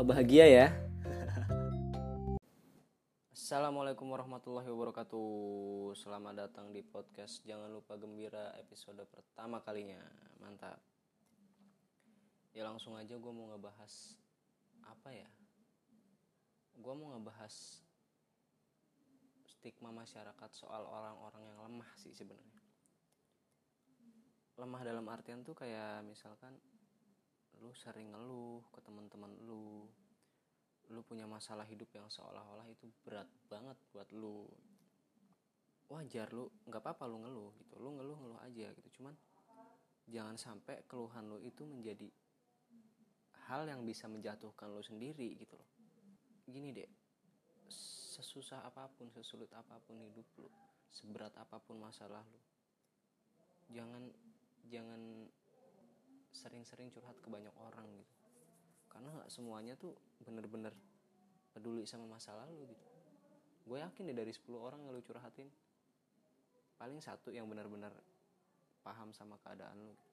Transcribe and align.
bahagia 0.00 0.46
ya. 0.48 0.66
Assalamualaikum 3.36 4.08
warahmatullahi 4.08 4.68
wabarakatuh. 4.72 5.92
Selamat 5.92 6.48
datang 6.48 6.72
di 6.72 6.80
podcast 6.80 7.44
Jangan 7.44 7.68
Lupa 7.68 8.00
Gembira 8.00 8.56
episode 8.56 9.04
pertama 9.12 9.60
kalinya. 9.60 10.00
Mantap. 10.40 10.80
Ya 12.56 12.64
langsung 12.64 12.96
aja 12.96 13.14
gue 13.14 13.32
mau 13.32 13.52
ngebahas 13.52 14.16
apa 14.88 15.12
ya? 15.12 15.28
Gue 16.80 16.94
mau 16.96 17.12
ngebahas 17.12 17.84
stigma 19.44 19.92
masyarakat 19.92 20.50
soal 20.56 20.88
orang-orang 20.88 21.44
yang 21.44 21.58
lemah 21.60 21.90
sih 22.00 22.16
sebenarnya. 22.16 22.64
Lemah 24.56 24.80
dalam 24.80 25.04
artian 25.12 25.44
tuh 25.44 25.52
kayak 25.52 26.00
misalkan 26.08 26.56
lu 27.60 27.70
sering 27.76 28.08
ngeluh 28.12 28.64
ke 28.72 28.80
teman-teman 28.80 29.32
lu 29.44 29.84
lu 30.90 31.00
punya 31.06 31.28
masalah 31.28 31.62
hidup 31.68 31.86
yang 31.94 32.10
seolah-olah 32.10 32.66
itu 32.66 32.90
berat 33.06 33.28
banget 33.46 33.78
buat 33.94 34.08
lu. 34.10 34.48
Wajar 35.90 36.30
lu 36.34 36.50
nggak 36.66 36.82
apa-apa 36.82 37.04
lu 37.06 37.22
ngeluh 37.22 37.50
gitu 37.62 37.74
lu 37.78 37.94
ngeluh 37.94 38.18
ngeluh 38.18 38.40
aja 38.42 38.66
gitu. 38.74 38.88
Cuman 38.98 39.14
jangan 40.10 40.34
sampai 40.34 40.82
keluhan 40.90 41.30
lu 41.30 41.38
itu 41.42 41.62
menjadi 41.62 42.10
hal 43.50 43.66
yang 43.66 43.86
bisa 43.86 44.10
menjatuhkan 44.10 44.70
lu 44.70 44.82
sendiri 44.82 45.38
gitu 45.38 45.54
loh. 45.54 45.70
Gini 46.50 46.74
deh 46.74 46.90
sesusah 48.20 48.66
apa 48.66 48.90
pun 48.90 49.08
sesulit 49.14 49.48
apa 49.54 49.78
pun 49.86 49.96
hidup 49.96 50.26
lu 50.42 50.50
seberat 50.90 51.30
apa 51.38 51.62
pun 51.62 51.78
masalah 51.78 52.20
lu 52.26 52.40
jangan 53.70 54.02
jangan 54.66 55.00
sering-sering 56.30 56.90
curhat 56.94 57.18
ke 57.18 57.28
banyak 57.28 57.52
orang 57.58 57.86
gitu. 57.94 58.14
Karena 58.90 59.08
nggak 59.14 59.30
semuanya 59.30 59.74
tuh 59.78 59.94
bener-bener 60.22 60.74
peduli 61.54 61.86
sama 61.86 62.06
masa 62.06 62.34
lalu 62.34 62.66
gitu. 62.66 62.76
Gue 63.66 63.78
yakin 63.82 64.10
deh 64.10 64.16
dari 64.16 64.32
10 64.34 64.46
orang 64.56 64.80
yang 64.82 64.94
lu 64.94 65.02
curhatin 65.02 65.46
paling 66.80 66.96
satu 67.04 67.28
yang 67.28 67.44
benar-benar 67.44 67.92
paham 68.80 69.12
sama 69.12 69.36
keadaan 69.44 69.76
lu 69.84 69.92
gitu. 69.92 70.08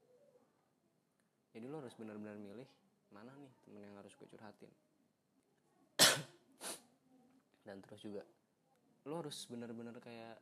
jadi 1.55 1.65
lo 1.71 1.79
harus 1.79 1.95
benar-benar 1.95 2.35
milih 2.35 2.67
mana 3.07 3.31
nih 3.39 3.53
temen 3.63 3.81
yang 3.87 3.95
harus 3.95 4.11
gue 4.19 4.27
curhatin. 4.27 4.67
Dan 7.65 7.79
terus 7.79 8.03
juga 8.03 8.27
lo 9.07 9.23
harus 9.23 9.47
benar-benar 9.47 9.95
kayak 10.03 10.35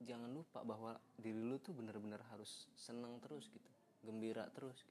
jangan 0.00 0.32
lupa 0.32 0.64
bahwa 0.64 0.96
diri 1.20 1.36
lu 1.36 1.60
tuh 1.60 1.76
benar-benar 1.76 2.24
harus 2.32 2.72
seneng 2.72 3.20
terus 3.20 3.52
gitu 3.52 3.73
gembira 4.04 4.46
terus. 4.52 4.84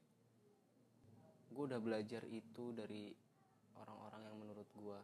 Gue 1.48 1.70
udah 1.70 1.78
belajar 1.78 2.26
itu 2.26 2.74
dari 2.74 3.14
orang-orang 3.78 4.26
yang 4.26 4.36
menurut 4.36 4.68
gue 4.74 4.98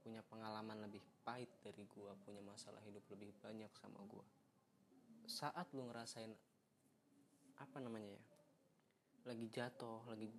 punya 0.00 0.22
pengalaman 0.26 0.86
lebih 0.86 1.02
pahit 1.26 1.50
dari 1.60 1.82
gue 1.82 2.10
punya 2.22 2.38
masalah 2.40 2.78
hidup 2.86 3.02
lebih 3.10 3.34
banyak 3.42 3.68
sama 3.74 3.98
gue 4.06 4.22
saat 5.26 5.66
lu 5.74 5.82
ngerasain 5.90 6.30
apa 7.58 7.82
namanya 7.82 8.14
ya 8.14 8.22
lagi 9.26 9.50
jatuh 9.50 10.06
lagi 10.06 10.30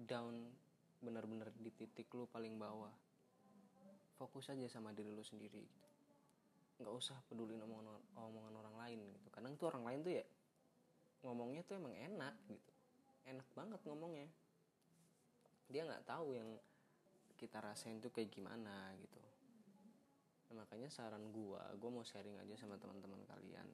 down 0.00 0.48
benar-benar 1.04 1.52
di 1.60 1.68
titik 1.68 2.08
lu 2.16 2.24
paling 2.32 2.56
bawah 2.56 2.88
fokus 4.16 4.48
aja 4.48 4.64
sama 4.72 4.96
diri 4.96 5.12
lu 5.12 5.20
sendiri 5.20 5.60
gitu. 5.60 5.88
Nggak 6.80 6.94
usah 6.96 7.18
peduli 7.28 7.60
omongan 7.60 8.00
omongan 8.16 8.54
orang 8.56 8.76
lain 8.80 8.98
gitu. 9.12 9.28
Kadang 9.28 9.52
tuh 9.60 9.68
orang 9.68 9.84
lain 9.84 10.00
tuh 10.00 10.12
ya 10.16 10.24
ngomongnya 11.24 11.64
tuh 11.64 11.80
emang 11.80 11.96
enak 11.96 12.36
gitu. 12.46 12.72
Enak 13.24 13.48
banget 13.56 13.80
ngomongnya. 13.88 14.28
Dia 15.72 15.88
nggak 15.88 16.04
tahu 16.04 16.36
yang 16.36 16.50
kita 17.40 17.64
rasain 17.64 17.98
tuh 17.98 18.12
kayak 18.12 18.28
gimana 18.28 18.92
gitu. 19.00 19.18
Nah, 20.52 20.62
makanya 20.62 20.92
saran 20.92 21.32
gua 21.32 21.64
gua 21.80 21.90
mau 21.90 22.04
sharing 22.04 22.36
aja 22.36 22.54
sama 22.60 22.76
teman-teman 22.76 23.24
kalian. 23.24 23.64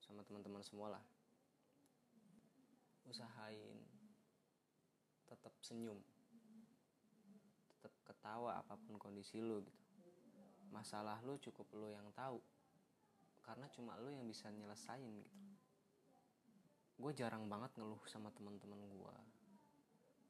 Sama 0.00 0.24
teman-teman 0.24 0.64
semua 0.64 0.96
lah. 0.96 1.04
Usahain 3.04 3.76
tetap 5.28 5.52
senyum. 5.60 6.00
Tetap 7.68 7.92
ketawa 8.08 8.64
apa 8.64 8.80
pun 8.80 8.96
kondisi 8.96 9.36
lu 9.44 9.60
gitu. 9.60 9.82
Masalah 10.72 11.20
lu 11.20 11.36
cukup 11.36 11.68
lu 11.76 11.92
yang 11.92 12.08
tahu. 12.16 12.40
Karena 13.44 13.68
cuma 13.68 14.00
lu 14.00 14.08
yang 14.08 14.24
bisa 14.24 14.48
nyelesain 14.48 15.12
gitu 15.20 15.44
gue 17.04 17.12
jarang 17.12 17.44
banget 17.52 17.68
ngeluh 17.76 18.00
sama 18.08 18.32
teman-teman 18.32 18.80
gue 18.80 19.16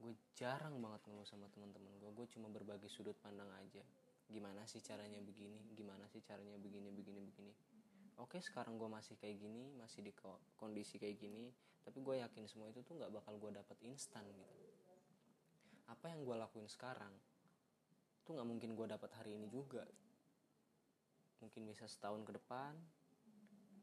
gue 0.03 0.13
jarang 0.35 0.75
banget 0.83 1.07
ngeluh 1.07 1.23
sama 1.23 1.47
teman-teman 1.55 1.95
gue 2.03 2.11
gue 2.11 2.27
cuma 2.35 2.51
berbagi 2.51 2.91
sudut 2.91 3.15
pandang 3.23 3.47
aja. 3.63 3.79
Gimana 4.27 4.67
sih 4.67 4.83
caranya 4.83 5.23
begini? 5.23 5.71
Gimana 5.71 6.11
sih 6.11 6.19
caranya 6.27 6.59
begini 6.59 6.91
begini 6.91 7.23
begini? 7.23 7.55
Oke 8.19 8.43
sekarang 8.43 8.75
gue 8.75 8.91
masih 8.91 9.15
kayak 9.15 9.39
gini 9.39 9.71
masih 9.79 10.03
di 10.03 10.11
kondisi 10.59 10.99
kayak 10.99 11.15
gini 11.23 11.55
tapi 11.87 12.03
gue 12.03 12.19
yakin 12.27 12.43
semua 12.51 12.67
itu 12.75 12.83
tuh 12.83 12.99
nggak 12.99 13.23
bakal 13.23 13.39
gue 13.39 13.55
dapet 13.55 13.79
instan 13.87 14.27
gitu. 14.35 14.67
Apa 15.87 16.11
yang 16.11 16.27
gue 16.27 16.35
lakuin 16.35 16.67
sekarang 16.67 17.15
tuh 18.27 18.35
nggak 18.35 18.49
mungkin 18.51 18.75
gue 18.75 18.87
dapat 18.91 19.15
hari 19.15 19.39
ini 19.39 19.47
juga. 19.47 19.87
Mungkin 21.39 21.71
bisa 21.71 21.87
setahun 21.87 22.27
ke 22.27 22.35
depan 22.35 22.75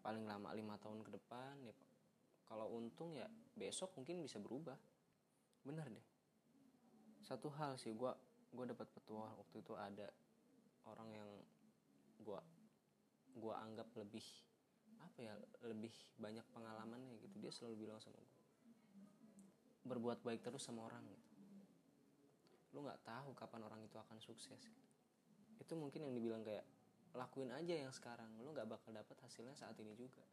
paling 0.03 0.27
lama 0.27 0.51
lima 0.51 0.75
tahun 0.83 1.07
ke 1.07 1.15
depan 1.15 1.55
ya 1.63 1.71
kalau 2.51 2.67
untung 2.75 3.15
ya 3.15 3.31
besok 3.55 3.95
mungkin 3.95 4.19
bisa 4.19 4.35
berubah. 4.43 4.75
Bener 5.63 5.87
deh. 5.87 6.07
Satu 7.23 7.47
hal 7.55 7.79
sih 7.79 7.95
gue 7.95 8.11
gue 8.51 8.65
dapat 8.67 8.91
petua 8.91 9.31
waktu 9.39 9.63
itu 9.63 9.71
ada 9.79 10.11
orang 10.83 11.07
yang 11.15 11.29
gue 12.19 12.41
gue 13.39 13.53
anggap 13.55 13.87
lebih 13.95 14.27
apa 14.99 15.19
ya 15.23 15.33
lebih 15.63 15.95
banyak 16.19 16.43
pengalamannya 16.51 17.23
gitu. 17.23 17.39
Dia 17.39 17.55
selalu 17.55 17.87
bilang 17.87 18.03
sama 18.03 18.19
gue 18.19 18.41
berbuat 19.87 20.19
baik 20.19 20.43
terus 20.43 20.67
sama 20.67 20.91
orang 20.91 21.07
gitu. 21.07 21.31
Lu 22.75 22.83
nggak 22.83 22.99
tahu 23.07 23.31
kapan 23.31 23.63
orang 23.63 23.79
itu 23.79 23.95
akan 23.95 24.19
sukses 24.19 24.59
gitu. 24.59 24.91
itu 25.61 25.77
mungkin 25.77 26.03
yang 26.03 26.13
dibilang 26.17 26.43
kayak 26.43 26.67
lakuin 27.15 27.47
aja 27.55 27.79
yang 27.79 27.95
sekarang. 27.95 28.27
Lu 28.43 28.51
nggak 28.51 28.67
bakal 28.67 28.91
dapat 28.91 29.15
hasilnya 29.23 29.55
saat 29.55 29.79
ini 29.79 29.95
juga. 29.95 30.25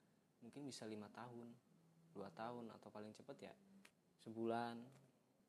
Mungkin 0.42 0.66
bisa 0.66 0.82
lima 0.82 1.06
tahun 1.14 1.67
dua 2.18 2.34
tahun 2.34 2.66
atau 2.74 2.90
paling 2.90 3.14
cepet 3.14 3.46
ya 3.46 3.54
sebulan. 4.26 4.74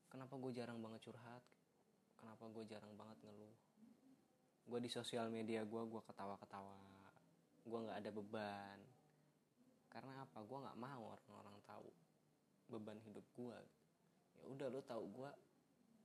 Kenapa 0.09 0.37
gue 0.37 0.53
jarang 0.53 0.77
banget 0.77 1.09
curhat? 1.09 1.41
Kenapa 2.21 2.45
gue 2.45 2.63
jarang 2.69 2.93
banget 2.93 3.17
ngeluh? 3.25 3.55
Gue 4.69 4.79
di 4.85 4.89
sosial 4.89 5.33
media 5.33 5.65
gue 5.65 5.81
gue 5.81 6.01
ketawa-ketawa. 6.05 6.77
Gue 7.65 7.79
nggak 7.89 7.97
ada 8.05 8.11
beban. 8.13 8.79
Karena 9.89 10.21
apa? 10.21 10.45
Gue 10.45 10.57
nggak 10.61 10.77
mau 10.77 11.17
orang-orang 11.17 11.57
tahu 11.65 11.89
beban 12.69 13.01
hidup 13.01 13.25
gue 13.33 13.57
ya 14.39 14.45
udah 14.45 14.69
lo 14.69 14.85
tahu 14.85 15.03
gue 15.09 15.31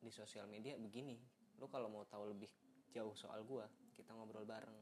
di 0.01 0.09
sosial 0.09 0.49
media 0.49 0.81
begini. 0.81 1.21
Lo 1.61 1.69
kalau 1.69 1.93
mau 1.93 2.09
tahu 2.09 2.33
lebih 2.33 2.49
jauh 2.91 3.13
soal 3.13 3.45
gue 3.45 3.65
kita 3.93 4.17
ngobrol 4.17 4.49
bareng. 4.49 4.81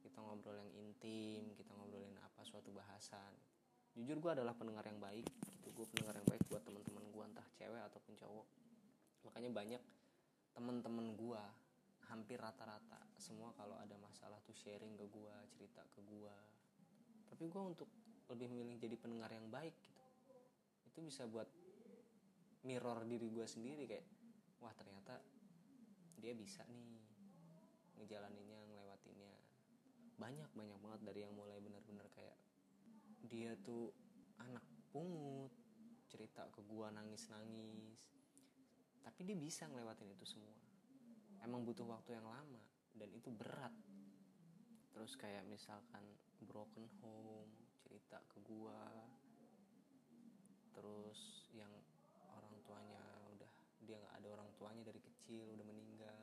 Kita 0.00 0.16
ngobrol 0.24 0.56
yang 0.56 0.72
intim 0.80 1.52
kita 1.60 1.76
ngobrolin 1.76 2.16
apa 2.24 2.40
suatu 2.40 2.72
bahasan 2.72 3.49
jujur 3.98 4.16
gue 4.22 4.30
adalah 4.30 4.54
pendengar 4.54 4.86
yang 4.86 5.00
baik 5.02 5.26
gitu. 5.26 5.68
Gue 5.74 5.86
pendengar 5.90 6.18
yang 6.18 6.28
baik 6.28 6.42
buat 6.46 6.62
teman-teman 6.62 7.04
gue 7.10 7.24
entah 7.24 7.46
cewek 7.58 7.82
ataupun 7.90 8.14
cowok. 8.16 8.46
Makanya 9.28 9.50
banyak 9.50 9.82
teman-teman 10.54 11.14
gue 11.14 11.42
hampir 12.10 12.42
rata-rata 12.42 12.98
semua 13.14 13.54
kalau 13.54 13.78
ada 13.78 13.94
masalah 14.02 14.42
tuh 14.42 14.56
sharing 14.56 14.98
ke 14.98 15.06
gue 15.06 15.34
cerita 15.54 15.86
ke 15.94 16.02
gue 16.02 16.34
tapi 17.30 17.46
gue 17.46 17.62
untuk 17.62 17.86
lebih 18.26 18.50
memilih 18.50 18.74
jadi 18.82 18.96
pendengar 18.98 19.30
yang 19.30 19.46
baik 19.46 19.78
gitu. 19.78 20.02
Itu 20.90 20.98
bisa 21.06 21.30
buat 21.30 21.46
mirror 22.66 23.06
diri 23.06 23.30
gue 23.30 23.46
sendiri 23.46 23.86
kayak 23.86 24.06
wah 24.58 24.74
ternyata 24.74 25.22
dia 26.18 26.34
bisa 26.34 26.66
nih 26.66 26.98
ngejalaninnya 28.02 28.58
ngelewatinnya. 28.66 29.32
Banyak 30.18 30.50
banyak 30.50 30.78
banget 30.82 31.00
dari 31.06 31.20
yang 31.22 31.32
mulai 31.38 31.62
benar-benar 31.62 32.10
kayak 32.10 32.36
dia 33.30 33.54
tuh 33.62 33.94
anak 34.42 34.66
pungut 34.90 35.54
cerita 36.10 36.50
ke 36.50 36.66
gua 36.66 36.90
nangis-nangis. 36.90 38.10
Tapi 39.06 39.22
dia 39.22 39.38
bisa 39.38 39.70
ngelewatin 39.70 40.10
itu 40.10 40.26
semua. 40.26 40.58
Emang 41.40 41.62
butuh 41.62 41.86
waktu 41.86 42.18
yang 42.18 42.26
lama 42.26 42.60
dan 42.98 43.08
itu 43.14 43.30
berat. 43.30 43.70
Terus 44.90 45.14
kayak 45.14 45.46
misalkan 45.46 46.02
broken 46.42 46.90
home 46.98 47.54
cerita 47.86 48.18
ke 48.26 48.42
gua. 48.42 48.90
Terus 50.74 51.46
yang 51.54 51.70
orang 52.34 52.58
tuanya 52.66 53.04
udah 53.30 53.52
dia 53.86 53.96
nggak 53.96 54.14
ada 54.20 54.28
orang 54.34 54.50
tuanya 54.58 54.82
dari 54.82 54.98
kecil 54.98 55.46
udah 55.54 55.66
meninggal. 55.70 56.18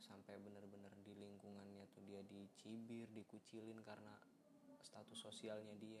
Sampai 0.00 0.40
bener-bener 0.40 0.96
di 1.04 1.12
lingkungannya 1.12 1.84
tuh 1.92 2.00
dia 2.08 2.24
dicibir 2.24 3.12
dikucilin 3.12 3.84
karena 3.84 4.16
status 4.96 5.28
sosialnya 5.28 5.76
dia. 5.76 6.00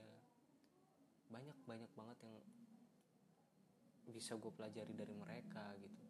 Banyak 1.28 1.68
banyak 1.68 1.92
banget 1.92 2.16
yang 2.24 2.36
bisa 4.08 4.40
gue 4.40 4.48
pelajari 4.48 4.96
dari 4.96 5.12
mereka 5.12 5.76
gitu. 5.76 6.04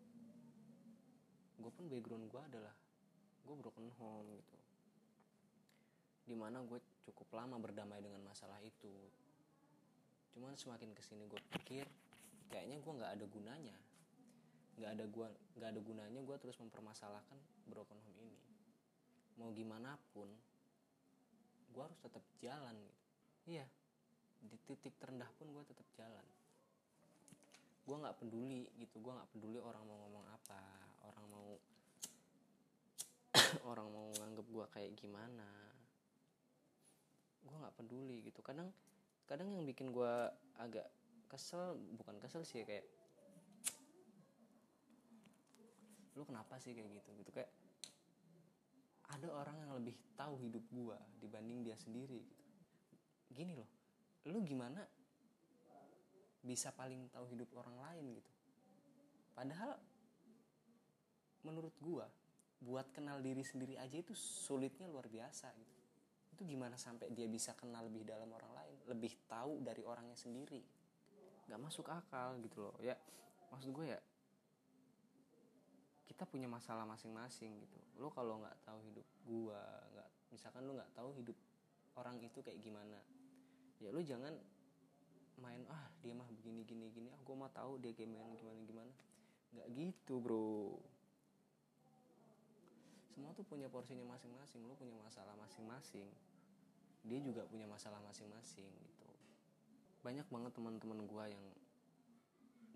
Gue 1.59 1.73
pun 1.75 1.91
background 1.91 2.31
gue 2.31 2.43
adalah 2.47 2.71
gue 3.43 3.55
broken 3.59 3.91
home 3.99 4.39
gitu. 4.39 4.59
Di 6.31 6.39
mana 6.39 6.63
gue 6.63 6.79
cukup 7.11 7.35
lama 7.35 7.59
berdamai 7.59 7.99
dengan 7.99 8.23
masalah 8.23 8.63
itu. 8.63 8.95
Cuman 10.31 10.55
semakin 10.55 10.95
ke 10.95 11.03
sini 11.03 11.27
gue 11.27 11.43
pikir 11.59 11.91
kayaknya 12.55 12.79
gue 12.79 12.93
nggak 13.03 13.13
ada 13.19 13.27
gunanya. 13.27 13.79
Nggak 14.79 14.91
ada 14.95 15.05
gua 15.11 15.29
nggak 15.59 15.71
ada 15.75 15.81
gunanya 15.83 16.21
gue 16.23 16.37
terus 16.39 16.55
mempermasalahkan 16.63 17.39
broken 17.67 17.99
home 17.99 18.21
ini. 18.23 18.39
Mau 19.43 19.51
gimana 19.51 19.99
pun 20.15 20.31
gue 21.77 21.85
harus 21.85 22.01
tetap 22.01 22.25
jalan 22.41 22.73
gitu. 22.73 23.05
Iya. 23.53 23.67
Di 24.41 24.57
titik 24.65 24.97
terendah 24.97 25.29
pun 25.37 25.53
gue 25.53 25.61
tetap 25.69 25.85
jalan. 25.93 26.25
Gue 27.85 27.97
nggak 28.01 28.17
peduli 28.17 28.65
gitu 28.81 28.97
gue 29.05 29.13
nggak 29.13 29.31
peduli 29.37 29.61
orang 29.61 29.85
mau 29.85 30.01
ngomong 30.09 30.25
apa 30.33 30.63
orang 31.05 31.27
mau 31.29 31.49
orang 33.71 33.87
mau 33.93 34.09
nganggep 34.17 34.47
gue 34.49 34.67
kayak 34.73 34.93
gimana. 34.97 35.53
Gue 37.45 37.57
nggak 37.61 37.77
peduli 37.77 38.25
gitu. 38.25 38.41
Kadang 38.41 38.73
kadang 39.29 39.53
yang 39.53 39.69
bikin 39.69 39.93
gue 39.93 40.15
agak 40.57 40.89
kesel 41.29 41.77
bukan 42.01 42.17
kesel 42.25 42.41
sih 42.49 42.65
kayak 42.65 42.89
lu 46.17 46.25
kenapa 46.25 46.57
sih 46.57 46.73
kayak 46.73 46.89
gitu? 46.89 47.11
Gitu 47.21 47.31
kayak 47.37 47.53
ada 49.17 49.33
orang 49.33 49.57
yang 49.57 49.73
lebih 49.81 49.97
tahu 50.13 50.37
hidup 50.45 50.65
gua 50.69 51.01
dibanding 51.17 51.65
dia 51.65 51.77
sendiri 51.81 52.21
gitu. 52.21 52.45
Gini 53.33 53.57
loh 53.57 53.69
lu 54.27 54.43
gimana 54.43 54.83
bisa 56.43 56.75
paling 56.75 57.09
tahu 57.11 57.25
hidup 57.33 57.49
orang 57.57 57.77
lain 57.81 58.05
gitu? 58.21 58.33
Padahal 59.33 59.81
menurut 61.47 61.73
gua 61.81 62.07
buat 62.61 62.89
kenal 62.93 63.21
diri 63.25 63.45
sendiri 63.45 63.77
aja 63.81 63.97
itu 63.97 64.13
sulitnya 64.13 64.89
luar 64.89 65.09
biasa 65.09 65.49
gitu. 65.57 65.75
Itu 66.37 66.43
gimana 66.45 66.77
sampai 66.77 67.09
dia 67.17 67.25
bisa 67.31 67.57
kenal 67.57 67.89
lebih 67.89 68.05
dalam 68.05 68.29
orang 68.29 68.53
lain 68.53 68.77
lebih 68.93 69.17
tahu 69.25 69.65
dari 69.65 69.81
orangnya 69.83 70.17
sendiri? 70.17 70.61
Nggak 71.49 71.61
masuk 71.63 71.87
akal 71.89 72.37
gitu 72.45 72.69
loh 72.69 72.77
ya. 72.85 72.95
Maksud 73.53 73.71
gue 73.73 73.87
ya 73.95 74.01
kita 76.07 76.23
punya 76.25 76.47
masalah 76.47 76.87
masing-masing 76.87 77.59
gitu. 77.61 77.79
Lo 77.99 78.09
kalau 78.15 78.39
nggak 78.41 78.57
tahu 78.63 78.79
hidup 78.87 79.07
gua 79.27 79.61
nggak 79.93 80.09
misalkan 80.31 80.63
lo 80.65 80.79
nggak 80.79 80.93
tahu 80.95 81.11
hidup 81.19 81.37
orang 81.97 82.17
itu 82.23 82.39
kayak 82.45 82.61
gimana 82.61 83.01
ya 83.81 83.89
lo 83.93 84.01
jangan 84.01 84.33
main 85.37 85.61
ah 85.69 85.85
dia 86.01 86.17
mah 86.17 86.25
begini 86.33 86.65
gini 86.65 86.89
gini 86.89 87.13
ah 87.13 87.21
gue 87.21 87.37
mah 87.37 87.53
tahu 87.53 87.77
dia 87.77 87.93
gimana 87.93 88.33
gimana 88.41 88.57
gimana. 88.65 88.93
Nggak 89.53 89.69
gitu 89.77 90.15
bro. 90.21 90.81
Semua 93.13 93.33
tuh 93.37 93.45
punya 93.45 93.69
porsinya 93.69 94.05
masing-masing 94.05 94.65
lo 94.65 94.77
punya 94.77 94.97
masalah 94.97 95.37
masing-masing. 95.37 96.09
Dia 97.05 97.21
juga 97.21 97.45
punya 97.45 97.69
masalah 97.69 98.01
masing-masing 98.09 98.65
gitu. 98.65 99.09
Banyak 100.01 100.25
banget 100.33 100.53
teman-teman 100.57 101.05
gue 101.05 101.25
yang 101.29 101.47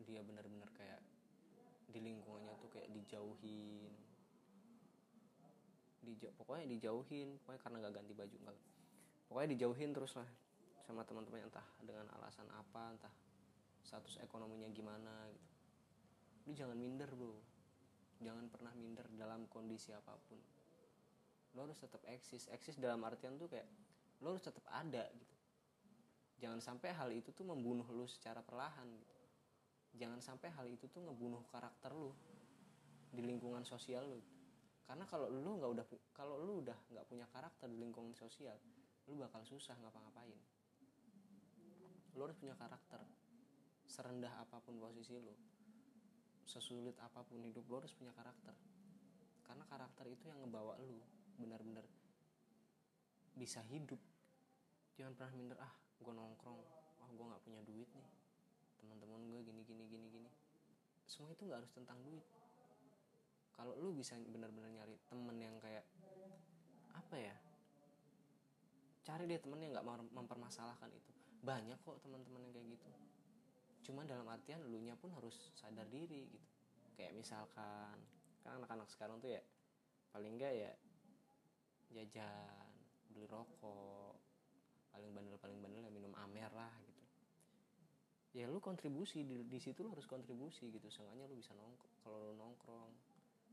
dia 0.05 0.21
benar-benar 0.25 0.69
kayak 0.77 1.01
di 1.91 2.01
lingkungannya 2.01 2.55
tuh 2.63 2.71
kayak 2.73 2.89
dijauhin. 2.95 3.93
Dijauh 6.01 6.35
pokoknya 6.39 6.65
dijauhin 6.65 7.37
pokoknya 7.45 7.61
karena 7.61 7.77
gak 7.85 7.95
ganti 8.01 8.13
baju 8.17 8.37
enggak 8.41 8.59
pokoknya 9.31 9.49
dijauhin 9.55 9.95
terus 9.95 10.17
lah 10.19 10.27
sama 10.83 11.07
teman-teman 11.07 11.47
entah 11.47 11.63
dengan 11.87 12.09
alasan 12.19 12.51
apa 12.51 12.83
entah 12.91 13.15
status 13.87 14.19
ekonominya 14.27 14.67
gimana 14.75 15.31
gitu. 15.31 15.51
Lu 16.47 16.53
jangan 16.59 16.75
minder 16.75 17.07
bro. 17.15 17.39
Jangan 18.21 18.51
pernah 18.51 18.75
minder 18.75 19.07
dalam 19.15 19.47
kondisi 19.47 19.95
apa 19.95 20.19
pun. 20.27 20.37
Lo 21.55 21.63
harus 21.63 21.79
tetap 21.79 22.03
eksis. 22.11 22.51
Eksis 22.51 22.77
dalam 22.83 23.01
artian 23.07 23.39
tuh 23.39 23.47
kayak 23.47 23.71
lo 24.19 24.35
harus 24.35 24.43
tetap 24.43 24.67
ada 24.67 25.07
gitu. 25.15 25.37
Jangan 26.43 26.59
sampai 26.59 26.91
hal 26.91 27.15
itu 27.15 27.31
tuh 27.31 27.47
membunuh 27.47 27.87
lo 27.87 28.11
secara 28.11 28.43
perlahan 28.43 28.91
gitu 28.99 29.20
jangan 29.97 30.23
sampai 30.23 30.49
hal 30.55 30.67
itu 30.71 30.87
tuh 30.87 31.03
ngebunuh 31.03 31.43
karakter 31.51 31.91
lu 31.95 32.15
di 33.11 33.23
lingkungan 33.25 33.67
sosial 33.67 34.07
lu. 34.07 34.21
Karena 34.87 35.07
kalau 35.07 35.31
lu 35.31 35.59
nggak 35.59 35.71
udah 35.71 35.87
kalau 36.15 36.39
lu 36.39 36.63
udah 36.63 36.77
nggak 36.91 37.07
punya 37.07 37.27
karakter 37.31 37.67
di 37.71 37.79
lingkungan 37.79 38.15
sosial 38.15 38.59
lu 39.11 39.19
bakal 39.19 39.43
susah 39.43 39.75
ngapa-ngapain. 39.79 40.39
Lu 42.15 42.21
harus 42.27 42.39
punya 42.39 42.55
karakter 42.55 43.03
serendah 43.91 44.31
apa 44.39 44.63
pun 44.63 44.79
posisi 44.79 45.19
lu 45.19 45.35
sesulit 46.47 46.95
apa 46.99 47.23
pun 47.23 47.43
hidup 47.43 47.67
lu 47.67 47.83
harus 47.83 47.95
punya 47.95 48.15
karakter. 48.15 48.55
Karena 49.47 49.67
karakter 49.67 50.07
itu 50.07 50.31
yang 50.31 50.39
ngebawa 50.43 50.79
lu 50.79 50.99
benar-benar 51.39 51.87
bisa 53.35 53.63
hidup. 53.67 53.99
Jangan 54.95 55.15
pernah 55.19 55.33
minder 55.35 55.59
ah 55.59 55.75
gue 56.01 56.13
nongkrong 56.15 56.61
ah 57.03 57.09
gue 57.11 57.25
nggak 57.25 57.43
punya 57.43 57.61
duit 57.67 57.89
nih 57.93 58.20
teman-teman 58.81 59.21
gue 59.29 59.41
gini 59.45 59.61
gini 59.63 59.85
gini 59.87 60.07
gini. 60.09 60.31
Semua 61.05 61.31
itu 61.37 61.45
nggak 61.45 61.61
harus 61.63 61.73
tentang 61.77 62.01
duit. 62.03 62.25
Kalau 63.53 63.77
lu 63.77 63.93
bisa 63.93 64.17
benar-benar 64.17 64.73
nyari 64.73 64.97
temen 65.07 65.37
yang 65.37 65.57
kayak 65.61 65.85
apa 66.97 67.17
ya? 67.21 67.37
Cari 69.05 69.29
deh 69.29 69.41
temen 69.41 69.61
yang 69.61 69.77
nggak 69.77 69.87
mempermasalahkan 70.17 70.89
itu. 70.91 71.13
Banyak 71.45 71.77
kok 71.85 72.01
teman-teman 72.01 72.49
yang 72.49 72.53
kayak 72.57 72.69
gitu. 72.73 72.89
Cuman 73.91 74.09
dalam 74.09 74.25
artian 74.29 74.65
lu 74.65 74.81
nya 74.81 74.97
pun 74.97 75.13
harus 75.13 75.53
sadar 75.57 75.85
diri 75.93 76.29
gitu. 76.33 76.49
Kayak 76.97 77.17
misalkan 77.17 77.97
kan 78.41 78.57
anak-anak 78.57 78.89
sekarang 78.89 79.21
tuh 79.21 79.37
ya 79.37 79.43
paling 80.11 80.41
enggak 80.41 80.53
ya 80.57 80.73
jajan 81.91 82.71
beli 83.11 83.27
rokok 83.27 84.15
paling 84.91 85.11
bandel 85.15 85.39
paling 85.39 85.59
bandel 85.59 85.87
ya 85.87 85.93
minum 85.93 86.15
amer 86.19 86.51
lah 86.55 86.73
ya 88.31 88.47
lu 88.47 88.63
kontribusi 88.63 89.27
di, 89.27 89.43
di 89.43 89.59
situ 89.59 89.83
lu 89.83 89.91
harus 89.91 90.07
kontribusi 90.07 90.71
gitu. 90.71 90.87
Seenggaknya 90.87 91.27
lu 91.27 91.35
bisa 91.35 91.51
nongkrong 91.59 91.97
kalau 92.07 92.19
lu 92.31 92.35
nongkrong 92.39 92.91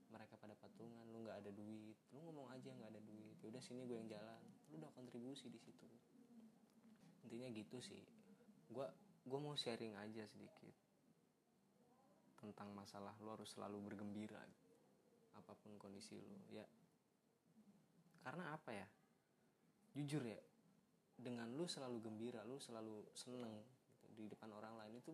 mereka 0.08 0.40
pada 0.40 0.56
patungan 0.56 1.04
lu 1.12 1.28
nggak 1.28 1.44
ada 1.44 1.52
duit 1.52 1.98
lu 2.16 2.20
ngomong 2.24 2.48
aja 2.54 2.70
nggak 2.70 2.92
ada 2.94 3.02
duit. 3.02 3.36
Ya 3.42 3.48
udah 3.50 3.62
sini 3.64 3.90
gue 3.90 3.98
yang 3.98 4.10
jalan. 4.10 4.42
Lu 4.70 4.78
udah 4.78 4.92
kontribusi 4.94 5.50
di 5.50 5.58
situ. 5.58 5.88
Intinya 7.26 7.50
gitu 7.50 7.78
sih. 7.82 8.02
Gue 8.70 8.86
gue 9.28 9.40
mau 9.42 9.58
sharing 9.58 9.98
aja 9.98 10.24
sedikit 10.30 10.76
tentang 12.38 12.70
masalah 12.78 13.18
lu 13.20 13.34
harus 13.34 13.50
selalu 13.58 13.82
bergembira 13.92 14.40
apa 15.34 15.54
pun 15.58 15.74
kondisi 15.82 16.22
lu 16.22 16.38
ya. 16.54 16.66
Karena 18.22 18.54
apa 18.54 18.72
ya? 18.76 18.88
Jujur 19.98 20.22
ya 20.22 20.38
dengan 21.18 21.50
lu 21.58 21.66
selalu 21.66 21.98
gembira 22.06 22.46
lu 22.46 22.62
selalu 22.62 23.10
seneng 23.18 23.50
di 24.18 24.26
depan 24.26 24.50
orang 24.50 24.74
lain 24.82 24.98
itu 24.98 25.14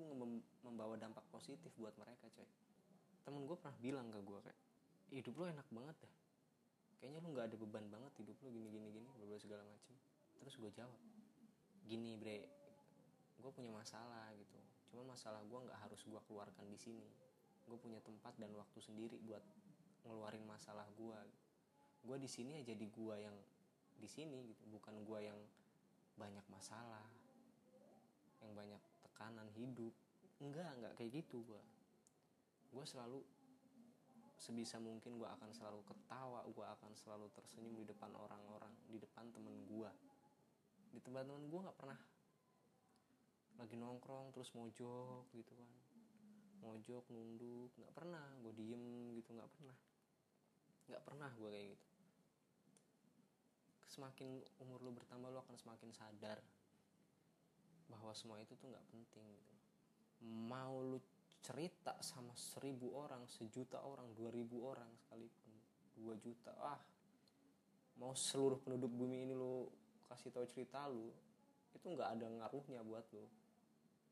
membawa 0.63 0.95
dampak 0.95 1.27
positif 1.27 1.69
buat 1.75 1.91
mereka 2.00 2.31
coy. 2.31 2.48
Temen 3.27 3.43
gue 3.43 3.55
pernah 3.60 3.75
bilang 3.83 4.07
ke 4.07 4.19
gue 4.24 4.39
kayak 4.39 4.60
hidup 5.12 5.33
lo 5.38 5.45
enak 5.51 5.67
banget 5.69 5.95
dah. 6.00 6.13
Kayaknya 7.03 7.19
lu 7.19 7.29
nggak 7.36 7.45
ada 7.51 7.57
beban 7.60 7.86
banget 7.91 8.12
hidup 8.24 8.38
lo 8.39 8.48
gini 8.48 8.67
gini 8.72 8.88
gini 8.95 9.07
berbagai 9.19 9.43
segala 9.43 9.63
macem. 9.67 9.93
Terus 10.39 10.53
gue 10.55 10.72
jawab 10.72 11.00
gini 11.83 12.15
bre 12.15 12.48
gue 13.43 13.51
punya 13.51 13.75
masalah 13.75 14.31
gitu. 14.39 14.60
Cuman 14.95 15.12
masalah 15.12 15.43
gue 15.43 15.60
nggak 15.67 15.79
harus 15.83 16.01
gue 16.07 16.22
keluarkan 16.31 16.65
di 16.72 16.79
sini. 16.79 17.07
Gue 17.67 17.75
punya 17.75 18.00
tempat 18.00 18.31
dan 18.39 18.55
waktu 18.55 18.79
sendiri 18.79 19.19
buat 19.27 19.43
ngeluarin 20.07 20.43
masalah 20.48 20.88
gue 20.95 21.19
gue 22.03 22.17
di 22.19 22.27
sini 22.27 22.60
aja 22.60 22.75
di 22.75 22.88
gue 22.91 23.15
yang 23.15 23.36
di 23.95 24.07
sini 24.12 24.43
gitu 24.51 24.67
bukan 24.67 25.00
gue 25.07 25.19
yang 25.24 25.39
banyak 26.19 26.43
masalah 26.51 27.07
yang 28.43 28.51
banyak 28.51 28.81
tekanan 29.24 29.48
hidup. 29.56 29.96
Enggak 30.44 30.68
enggak 30.75 31.00
kayak 31.00 31.24
gitu 31.24 31.48
gue 31.48 31.62
gue 32.74 32.86
selalu 32.89 33.24
sebisa 34.36 34.82
mungkin 34.84 35.15
gue 35.15 35.30
akan 35.30 35.56
selalu 35.56 35.80
ketawa 35.88 36.44
gue 36.44 36.65
akan 36.68 36.92
selalu 36.98 37.32
tersenyum 37.32 37.80
di 37.80 37.86
depan 37.88 38.12
orang-orang 38.18 38.74
di 38.92 39.00
depan 39.00 39.30
temen 39.32 39.53
gue 39.70 39.88
di 40.92 41.00
tempat 41.00 41.24
temen 41.24 41.48
gue 41.48 41.60
nggak 41.63 41.77
pernah 41.80 41.96
lagi 43.56 43.80
nongkrong 43.80 44.36
terus 44.36 44.51
mojok 44.51 45.32
gitu 45.32 45.53
kan. 45.56 45.70
Mojok 46.60 47.06
nunduk 47.13 47.72
nggak 47.80 47.94
pernah. 47.96 48.27
Gue 48.42 48.51
diem 48.58 49.13
gitu 49.15 49.32
nggak 49.38 49.48
pernah. 49.48 49.77
Nggak 50.89 51.03
pernah 51.06 51.30
gue 51.38 51.50
kayak 51.53 51.68
gitu. 51.77 51.88
Semakin 53.88 54.42
umur 54.58 54.82
lu 54.82 54.92
bertambah 54.92 55.30
lu 55.30 55.39
akan 55.39 55.56
semakin 55.56 55.94
sadar 55.94 56.42
bahwa 57.93 58.13
semua 58.17 58.41
itu 58.41 58.57
tuh 58.57 58.67
nggak 58.69 58.85
penting 58.89 59.25
gitu. 59.29 59.53
Mau 60.25 60.81
lu 60.81 60.97
cerita 61.43 62.00
sama 62.00 62.31
seribu 62.33 62.95
orang 62.95 63.27
sejuta 63.27 63.83
orang 63.83 64.07
dua 64.15 64.31
ribu 64.31 64.63
orang 64.63 64.88
sekalipun 64.95 65.51
dua 66.00 66.15
juta 66.23 66.55
ah 66.63 66.79
mau 68.00 68.15
seluruh 68.15 68.57
penduduk 68.63 68.89
bumi 68.89 69.27
ini 69.27 69.35
lu 69.35 69.67
kasih 70.07 70.31
tahu 70.31 70.47
cerita 70.47 70.88
lu 70.88 71.12
itu 71.75 71.85
nggak 71.85 72.09
ada 72.17 72.27
ngaruhnya 72.31 72.79
buat 72.88 73.03
lu. 73.12 73.27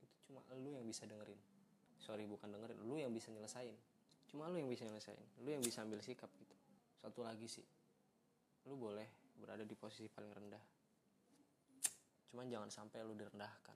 Itu 0.04 0.16
cuma 0.28 0.44
lu 0.60 0.76
yang 0.76 0.84
bisa 0.84 1.08
dengerin. 1.08 1.40
Sorry 2.04 2.28
bukan 2.28 2.52
dengerin 2.52 2.78
lu 2.84 3.00
yang 3.00 3.16
bisa 3.16 3.32
nyelesain. 3.32 3.74
Cuma 4.28 4.52
lu 4.52 4.60
yang 4.60 4.70
bisa 4.70 4.84
nyelesain 4.84 5.20
lu 5.42 5.50
yang 5.50 5.64
bisa 5.64 5.82
ambil 5.88 6.04
sikap 6.04 6.30
gitu. 6.36 6.56
Satu 7.00 7.24
lagi 7.24 7.48
sih 7.48 7.66
lu 8.70 8.78
boleh 8.78 9.08
berada 9.42 9.66
di 9.66 9.74
posisi 9.74 10.06
paling 10.06 10.30
rendah 10.30 10.62
cuman 12.32 12.48
jangan 12.48 12.72
sampai 12.72 13.04
lu 13.04 13.12
direndahkan. 13.20 13.76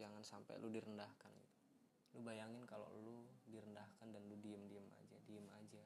Jangan 0.00 0.24
sampai 0.24 0.56
lu 0.56 0.72
direndahkan 0.72 1.28
gitu. 1.28 1.60
Lu 2.16 2.24
bayangin 2.24 2.64
kalau 2.64 2.88
lu 3.04 3.20
direndahkan 3.52 4.08
dan 4.08 4.22
lu 4.32 4.40
diem 4.40 4.64
diem 4.72 4.88
aja 4.96 5.16
diem 5.28 5.44
aja. 5.52 5.84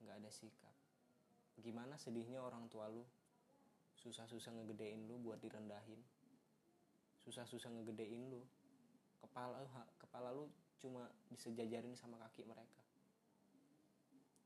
Nggak 0.00 0.16
ada 0.24 0.30
sikap. 0.32 0.72
Gimana 1.60 2.00
sedihnya 2.00 2.40
orang 2.40 2.72
tua 2.72 2.88
lu? 2.88 3.04
Susah-susah 4.00 4.56
ngegedein 4.56 5.04
lu 5.04 5.20
buat 5.20 5.36
direndahin. 5.44 6.00
Susah-susah 7.28 7.68
ngegedein 7.68 8.32
lu. 8.32 8.40
Kepala 9.20 9.60
kepala 10.00 10.32
lu 10.32 10.48
cuma 10.80 11.04
disejajarin 11.28 11.92
sama 12.00 12.16
kaki 12.16 12.48
mereka. 12.48 12.80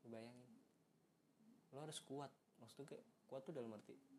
Lu 0.03 0.11
bayangin. 0.11 0.51
Lu 1.71 1.79
harus 1.79 2.03
kuat. 2.03 2.27
Maksudnya 2.59 2.99
kayak 2.99 3.05
kuat 3.31 3.47
tuh 3.47 3.55
dalam 3.55 3.71
arti 3.71 4.14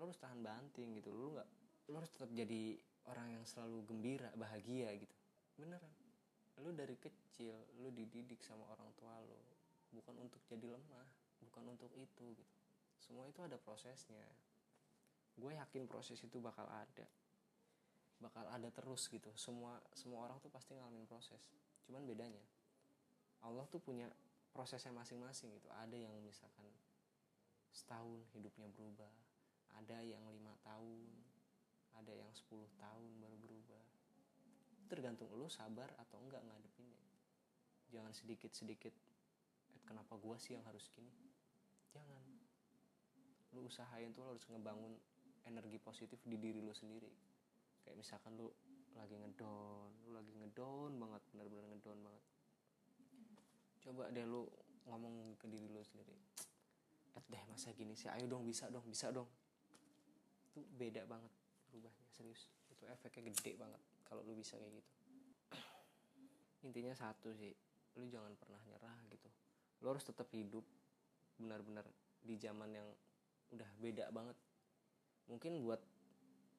lu 0.00 0.08
harus 0.08 0.16
tahan 0.16 0.40
banting 0.40 0.96
gitu. 0.96 1.12
Lu 1.12 1.36
nggak 1.36 1.48
lu 1.92 2.00
harus 2.00 2.08
tetap 2.08 2.32
jadi 2.32 2.80
orang 3.04 3.36
yang 3.36 3.44
selalu 3.44 3.84
gembira 3.84 4.32
bahagia 4.32 4.96
gitu. 4.96 5.12
Beneran. 5.60 5.92
Lu 6.64 6.72
dari 6.72 6.96
kecil 6.96 7.52
lu 7.84 7.92
dididik 7.92 8.40
sama 8.40 8.64
orang 8.72 8.88
tua 8.96 9.20
lu 9.20 9.36
bukan 9.92 10.16
untuk 10.24 10.40
jadi 10.48 10.72
lemah 10.72 11.08
bukan 11.44 11.76
untuk 11.76 11.92
itu 12.00 12.24
gitu. 12.32 12.56
Semua 12.96 13.28
itu 13.28 13.44
ada 13.44 13.60
prosesnya. 13.60 14.24
Gue 15.36 15.52
yakin 15.60 15.84
proses 15.84 16.16
itu 16.24 16.40
bakal 16.40 16.64
ada. 16.64 17.08
Bakal 18.24 18.44
ada 18.56 18.68
terus 18.72 19.04
gitu. 19.12 19.28
Semua 19.36 19.76
semua 19.92 20.24
orang 20.24 20.40
tuh 20.40 20.48
pasti 20.48 20.72
ngalamin 20.72 21.04
proses. 21.04 21.44
Cuman 21.84 22.08
bedanya 22.08 22.40
Allah 23.44 23.68
tuh 23.68 23.80
punya 23.84 24.08
prosesnya 24.52 24.96
masing-masing 24.96 25.52
gitu. 25.60 25.68
Ada 25.76 25.96
yang 25.96 26.12
misalkan 26.24 26.64
setahun 27.72 28.24
hidupnya 28.32 28.68
berubah 28.72 29.08
ada 29.78 29.98
yang 30.02 30.22
lima 30.32 30.54
tahun 30.64 31.20
ada 32.00 32.12
yang 32.16 32.32
10 32.32 32.48
tahun 32.80 33.10
baru 33.20 33.36
berubah. 33.36 33.84
Tergantung 34.88 35.30
lu 35.36 35.46
sabar 35.52 35.92
atau 36.00 36.18
enggak 36.24 36.42
ngadepinnya. 36.42 37.04
Jangan 37.92 38.12
sedikit-sedikit 38.16 38.94
eh, 39.76 39.82
kenapa 39.84 40.16
gua 40.16 40.40
sih 40.40 40.56
yang 40.56 40.64
harus 40.66 40.88
gini? 40.90 41.12
Jangan. 41.92 42.24
Lu 43.54 43.68
usahain 43.68 44.10
tuh 44.16 44.24
lu 44.24 44.34
harus 44.34 44.46
ngebangun 44.48 44.96
energi 45.46 45.78
positif 45.78 46.18
di 46.24 46.40
diri 46.40 46.64
lu 46.64 46.72
sendiri. 46.72 47.10
Kayak 47.84 48.00
misalkan 48.00 48.34
lu 48.40 48.48
lagi 48.98 49.14
ngedon 49.14 50.10
lu 50.10 50.10
lagi 50.18 50.34
ngedon 50.34 50.98
banget 50.98 51.22
bener-bener 51.30 51.64
ngedon 51.76 51.98
banget. 52.02 52.24
Coba 53.86 54.10
deh 54.10 54.26
lu 54.26 54.48
ngomong 54.88 55.38
ke 55.38 55.46
diri 55.46 55.70
lu 55.70 55.82
sendiri. 55.84 56.16
Eh 57.14 57.24
deh 57.30 57.42
masa 57.46 57.70
gini 57.76 57.94
sih? 57.94 58.10
Ayo 58.10 58.26
dong 58.26 58.46
bisa 58.46 58.66
dong 58.66 58.86
bisa 58.90 59.14
dong 59.14 59.30
itu 60.50 60.66
beda 60.74 61.06
banget 61.06 61.30
berubahnya 61.70 62.06
serius. 62.10 62.50
Itu 62.66 62.82
efeknya 62.90 63.30
gede 63.30 63.54
banget 63.54 63.78
kalau 64.10 64.26
lu 64.26 64.34
bisa 64.34 64.58
kayak 64.58 64.82
gitu. 64.82 64.92
Intinya 66.66 66.94
satu 66.98 67.30
sih 67.38 67.54
lu 67.94 68.10
jangan 68.10 68.34
pernah 68.34 68.58
nyerah 68.66 68.98
gitu. 69.06 69.30
Lu 69.86 69.94
harus 69.94 70.02
tetap 70.02 70.26
hidup 70.34 70.66
benar-benar 71.38 71.86
di 72.20 72.34
zaman 72.36 72.74
yang 72.74 72.88
udah 73.54 73.70
beda 73.78 74.10
banget. 74.10 74.34
Mungkin 75.30 75.62
buat 75.62 75.78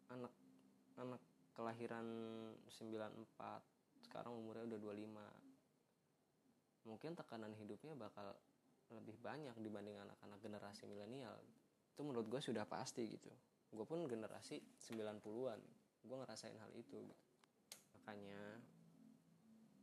anak 0.07 0.31
anak 0.95 1.19
kelahiran 1.51 2.07
94 2.71 4.07
sekarang 4.07 4.31
umurnya 4.31 4.75
udah 4.75 4.79
25 4.79 5.51
mungkin 6.81 7.13
tekanan 7.13 7.53
hidupnya 7.53 7.93
bakal 7.93 8.33
lebih 8.91 9.15
banyak 9.21 9.53
dibanding 9.62 9.95
anak-anak 10.01 10.39
generasi 10.41 10.89
milenial. 10.89 11.38
Itu 11.93 12.01
menurut 12.01 12.27
gue 12.27 12.41
sudah 12.41 12.65
pasti 12.65 13.05
gitu 13.05 13.29
gue 13.72 13.86
pun 13.88 14.04
generasi 14.08 14.60
90-an 14.92 15.60
gue 16.01 16.16
ngerasain 16.18 16.58
hal 16.60 16.72
itu 16.75 17.00
gitu. 17.00 17.16
makanya 17.96 18.60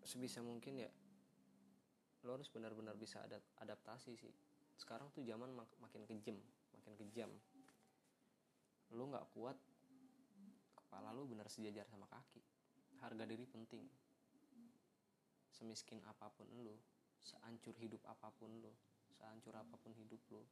sebisa 0.09 0.41
mungkin 0.41 0.81
ya 0.81 0.91
lo 2.27 2.35
harus 2.35 2.51
benar-benar 2.51 2.99
bisa 2.99 3.23
ada 3.23 3.39
adaptasi 3.63 4.19
sih. 4.19 4.35
Sekarang 4.75 5.11
tuh 5.15 5.23
zaman 5.23 5.55
mak 5.55 5.71
makin 5.79 6.03
kejam 6.09 6.39
makin 6.75 6.95
kejam. 6.99 7.31
Lo 8.95 9.07
nggak 9.07 9.27
kuat 9.37 9.55
kepala 10.75 11.15
lo 11.15 11.29
benar 11.29 11.47
sejajar 11.47 11.87
sama 11.87 12.11
kaki. 12.11 12.43
Harga 13.05 13.23
diri 13.29 13.47
penting. 13.47 13.87
Semiskin 15.55 16.03
apa 16.07 16.31
pun 16.35 16.47
lo 16.63 16.75
seancur 17.23 17.75
hidup 17.79 18.03
apa 18.07 18.31
pun 18.35 18.51
lo 18.63 18.73
seancur 19.15 19.55
apa 19.59 19.75
pun 19.79 19.91
hidup 19.95 20.23
lo 20.31 20.43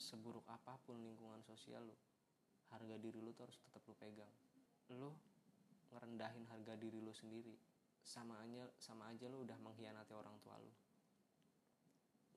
seburuk 0.00 0.42
apa 0.50 0.74
pun 0.82 0.98
lingkungan 0.98 1.38
sosial 1.46 1.86
lo 1.86 1.96
harga 2.70 2.96
diri 2.98 3.18
lo 3.22 3.34
tuh 3.34 3.46
harus 3.50 3.58
tetap 3.58 3.82
lo 3.86 3.94
pegang. 3.98 4.32
Lo 4.96 5.14
ngerendahin 5.90 6.46
harga 6.50 6.74
diri 6.78 7.02
lo 7.02 7.14
sendiri. 7.14 7.54
Sama 8.00 8.40
aja 8.42 8.64
sama 8.80 9.10
aja 9.12 9.28
lo 9.28 9.44
udah 9.44 9.58
mengkhianati 9.60 10.12
orang 10.16 10.34
tua 10.40 10.56
lo 10.56 10.72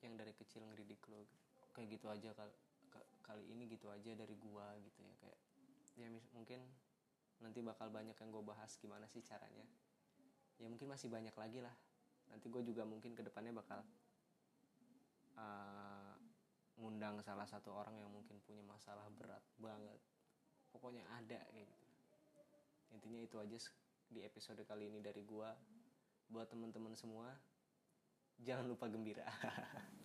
yang 0.04 0.20
dari 0.20 0.36
kecil 0.36 0.60
ngedidik 0.68 1.00
lo 1.08 1.24
kayak 1.72 1.96
gitu 1.96 2.12
aja 2.12 2.36
kali 2.36 2.52
kali 3.24 3.44
ini 3.48 3.64
gitu 3.72 3.88
aja 3.88 4.12
dari 4.12 4.36
gua 4.36 4.76
gitu 4.84 5.00
ya. 5.00 5.14
Kayak 5.18 5.38
ya 5.94 6.08
mungkin 6.36 6.60
nanti 7.40 7.60
bakal 7.64 7.90
banyak 7.90 8.14
yang 8.14 8.30
gue 8.30 8.44
bahas 8.44 8.76
gimana 8.78 9.08
sih 9.10 9.24
caranya. 9.24 9.66
Ya 10.60 10.70
mungkin 10.70 10.86
masih 10.92 11.10
banyak 11.10 11.34
lagi 11.34 11.58
lah. 11.64 11.74
Nanti 12.30 12.46
gue 12.48 12.62
juga 12.62 12.86
mungkin 12.86 13.12
ke 13.16 13.22
depannya 13.26 13.52
bakal 13.56 13.82
uh, 15.38 16.14
ngundang 16.78 17.22
salah 17.22 17.46
satu 17.46 17.70
orang 17.74 17.94
yang 17.98 18.10
mungkin 18.10 18.38
punya 18.42 18.62
masalah 18.66 19.06
berat 19.14 19.42
banget 19.58 20.00
pokoknya 20.74 21.06
ada 21.14 21.38
kayak 21.54 21.70
gitu. 21.70 21.86
Intinya 22.90 23.20
itu 23.22 23.36
aja 23.38 23.58
di 24.10 24.26
episode 24.26 24.66
kali 24.66 24.90
ini 24.90 24.98
dari 24.98 25.22
gua. 25.22 25.54
Buat 26.26 26.50
teman-teman 26.50 26.98
semua 26.98 27.30
jangan 28.42 28.66
lupa 28.66 28.90
gembira 28.90 29.22